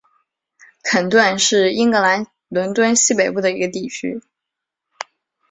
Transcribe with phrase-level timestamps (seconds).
[0.81, 4.23] 肯顿是英格兰伦敦西北部的一个地区。